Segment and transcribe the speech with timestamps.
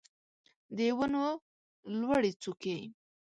[0.75, 1.25] د ونو
[1.99, 2.77] لوړې څوکې